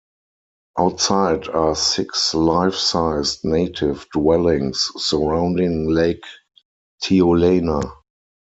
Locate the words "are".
1.49-1.75